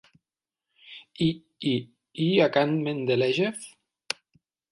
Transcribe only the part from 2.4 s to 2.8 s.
a can